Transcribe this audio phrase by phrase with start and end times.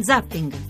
[0.00, 0.69] Zapping.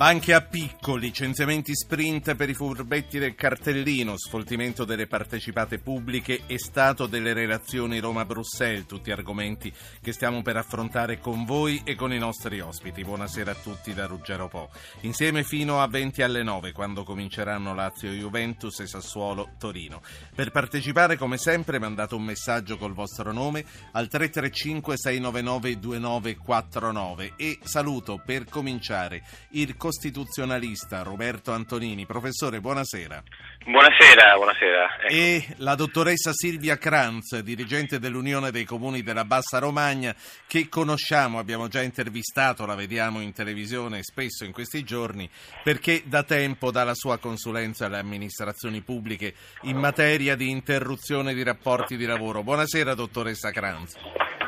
[0.00, 6.58] Banche a picco, licenziamenti sprint per i furbetti del cartellino, sfoltimento delle partecipate pubbliche e
[6.58, 12.18] stato delle relazioni Roma-Bruxelles, tutti argomenti che stiamo per affrontare con voi e con i
[12.18, 13.04] nostri ospiti.
[13.04, 14.70] Buonasera a tutti da Ruggero Po.
[15.02, 20.00] Insieme fino a 20 alle 9, quando cominceranno Lazio Juventus e Sassuolo Torino.
[20.34, 27.58] Per partecipare, come sempre, mandate un messaggio col vostro nome al 335 699 2949 e
[27.64, 32.06] saluto per cominciare il costituzionalista Roberto Antonini.
[32.06, 33.20] Professore, buonasera.
[33.64, 34.98] Buonasera, buonasera.
[35.02, 35.12] Ecco.
[35.12, 40.14] E la dottoressa Silvia Kranz, dirigente dell'Unione dei Comuni della Bassa Romagna,
[40.46, 45.28] che conosciamo, abbiamo già intervistato, la vediamo in televisione spesso in questi giorni,
[45.64, 51.42] perché da tempo dà la sua consulenza alle amministrazioni pubbliche in materia di interruzione di
[51.42, 52.44] rapporti di lavoro.
[52.44, 53.96] Buonasera, dottoressa Kranz.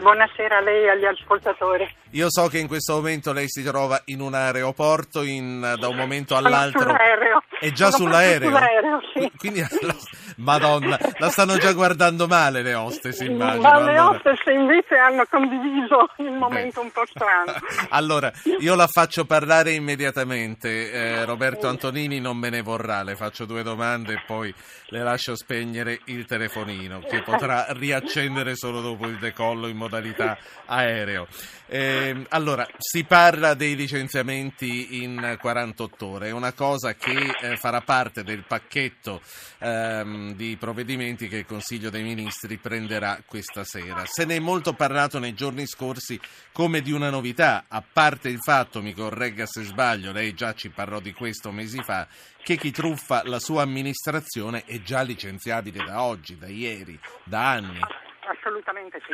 [0.00, 1.88] Buonasera a lei e agli ascoltatori.
[2.10, 5.96] Io so che in questo momento lei si trova in un aeroporto in, da un
[5.96, 6.80] momento all'altro.
[6.80, 7.42] Sono sull'aereo.
[7.60, 8.48] È già Sono sull'aereo?
[8.48, 9.32] sull'aereo sì.
[9.36, 9.60] Quindi,
[10.42, 13.62] Madonna, la stanno già guardando male le hostess, immagino.
[13.62, 14.08] Ma le allora.
[14.10, 17.52] hostess invece hanno condiviso il momento un po' strano.
[17.90, 20.90] allora, io la faccio parlare immediatamente.
[20.90, 24.52] Eh, Roberto Antonini non me ne vorrà, le faccio due domande e poi
[24.86, 31.26] le lascio spegnere il telefonino, che potrà riaccendere solo dopo il decollo in modalità aereo.
[31.66, 37.80] Eh, allora, si parla dei licenziamenti in 48 ore, è una cosa che eh, farà
[37.80, 39.22] parte del pacchetto
[39.58, 44.04] ehm, di provvedimenti che il Consiglio dei Ministri prenderà questa sera.
[44.04, 46.20] Se ne è molto parlato nei giorni scorsi
[46.52, 50.70] come di una novità, a parte il fatto, mi corregga se sbaglio, lei già ci
[50.70, 52.06] parlò di questo mesi fa,
[52.42, 57.80] che chi truffa la sua amministrazione è già licenziabile da oggi, da ieri, da anni.
[58.24, 59.12] Assolutamente sì,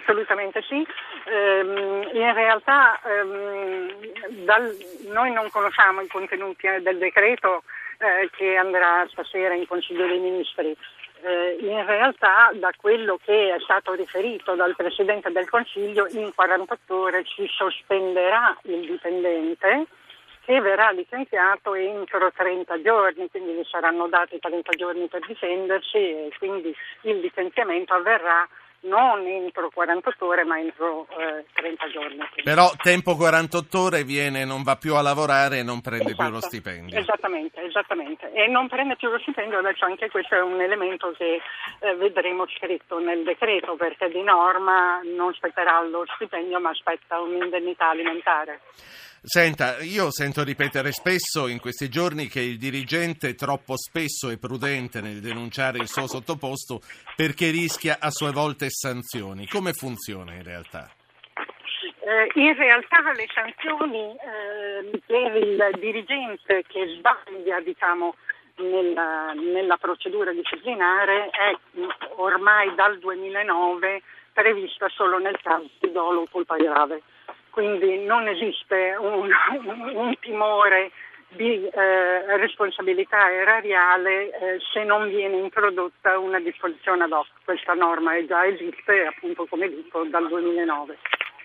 [0.00, 0.86] assolutamente sì.
[1.26, 4.74] Ehm, in realtà ehm, dal,
[5.08, 7.64] noi non conosciamo i contenuti eh, del decreto
[7.98, 10.76] eh, che andrà stasera in Consiglio dei Ministri.
[11.22, 16.94] Eh, in realtà da quello che è stato riferito dal Presidente del Consiglio in 48
[16.94, 19.86] ore ci sospenderà il dipendente
[20.44, 26.30] che verrà licenziato entro 30 giorni, quindi gli saranno dati 30 giorni per difendersi e
[26.38, 28.46] quindi il licenziamento avverrà
[28.86, 32.18] non entro 48 ore ma entro eh, 30 giorni.
[32.42, 36.32] Però tempo 48 ore viene, non va più a lavorare e non prende esatto, più
[36.32, 36.98] lo stipendio.
[36.98, 38.32] Esattamente, esattamente.
[38.32, 41.40] E non prende più lo stipendio, adesso anche questo è un elemento che
[41.80, 47.90] eh, vedremo scritto nel decreto perché di norma non spetterà lo stipendio ma aspetta un'indennità
[47.90, 48.60] alimentare.
[49.28, 55.00] Senta, io sento ripetere spesso in questi giorni che il dirigente troppo spesso è prudente
[55.00, 56.78] nel denunciare il suo sottoposto
[57.16, 59.48] perché rischia a sue volte sanzioni.
[59.48, 60.88] Come funziona in realtà?
[61.34, 68.14] Eh, in realtà le sanzioni eh, per il dirigente che sbaglia diciamo,
[68.58, 71.52] nella, nella procedura disciplinare è
[72.14, 77.02] ormai dal 2009 prevista solo nel caso di dolo o colpa grave
[77.56, 79.30] quindi non esiste un,
[79.96, 80.90] un, timore
[81.30, 87.28] di eh, responsabilità erariale eh, se non viene introdotta una disposizione ad hoc.
[87.46, 90.98] Questa norma già esiste, appunto come dico, dal 2009.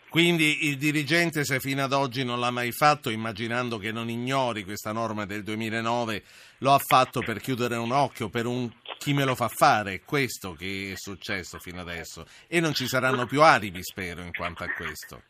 [0.10, 4.66] Quindi il dirigente, se fino ad oggi non l'ha mai fatto, immaginando che non ignori
[4.66, 6.24] questa norma del 2009,
[6.58, 10.02] lo ha fatto per chiudere un occhio, per un chi me lo fa fare, è
[10.04, 12.26] questo che è successo fino adesso.
[12.50, 15.24] E non ci saranno più alibi, spero, in quanto a questo.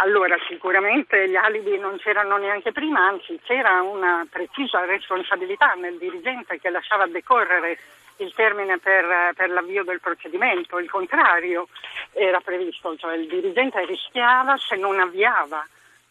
[0.00, 6.60] Allora, sicuramente gli alibi non c'erano neanche prima, anzi c'era una precisa responsabilità nel dirigente
[6.60, 7.76] che lasciava decorrere
[8.18, 11.66] il termine per, per, l'avvio del procedimento, il contrario
[12.12, 15.66] era previsto, cioè il dirigente rischiava se non avviava,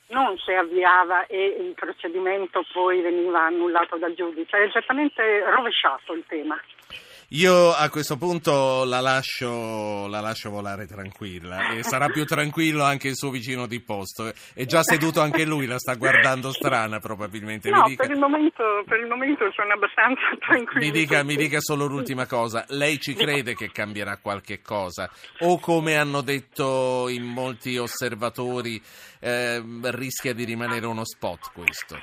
[0.08, 6.26] non se avviava e il procedimento poi veniva annullato dal giudice, è esattamente rovesciato il
[6.28, 6.60] tema.
[7.32, 13.10] Io a questo punto la lascio, la lascio, volare tranquilla e sarà più tranquillo anche
[13.10, 14.32] il suo vicino di posto.
[14.54, 17.70] È già seduto anche lui, la sta guardando strana probabilmente.
[17.70, 18.06] No, dica...
[18.06, 20.86] per, il momento, per, il momento, sono abbastanza tranquillo.
[20.86, 25.12] Mi dica, mi dica solo l'ultima cosa, lei ci crede che cambierà qualche cosa?
[25.40, 28.82] O come hanno detto in molti osservatori,
[29.20, 32.00] eh, rischia di rimanere uno spot questo?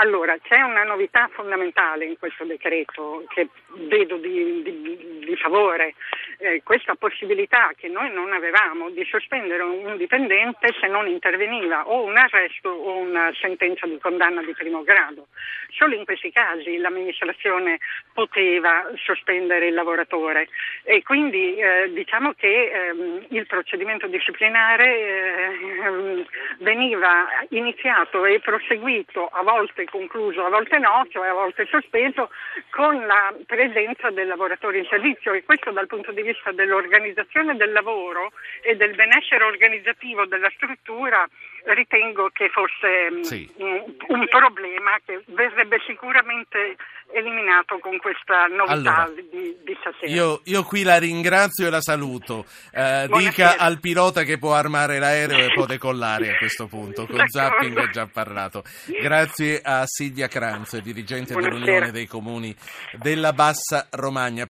[0.00, 3.48] Allora, c'è una novità fondamentale in questo decreto che
[3.88, 5.94] vedo di, di, di favore,
[6.38, 12.04] eh, questa possibilità che noi non avevamo di sospendere un dipendente se non interveniva o
[12.04, 15.26] un arresto o una sentenza di condanna di primo grado.
[15.70, 17.78] Solo in questi casi l'amministrazione
[18.12, 20.48] poteva sospendere il lavoratore
[20.84, 26.24] e quindi eh, diciamo che ehm, il procedimento disciplinare eh,
[26.58, 32.30] veniva iniziato e proseguito a volte concluso, a volte no, cioè a volte sospeso,
[32.70, 37.72] con la presenza del lavoratore in servizio e questo dal punto di vista dell'organizzazione del
[37.72, 38.32] lavoro
[38.62, 41.28] e del benessere organizzativo della struttura
[41.74, 43.50] ritengo che fosse mm, sì.
[43.56, 46.76] un, problema che verrebbe sicuramente
[47.12, 50.12] eliminato con questa novità allora, di, stasera.
[50.12, 52.44] Io, io, qui la ringrazio e la saluto.
[52.72, 57.06] Eh, dica al pilota che può armare l'aereo e può decollare a questo punto.
[57.06, 58.62] Con Zapping ho già parlato.
[59.00, 61.58] Grazie a Silvia Kranz, dirigente Buonasera.
[61.58, 62.54] dell'Unione dei Comuni
[62.92, 64.46] della Bassa Romagna.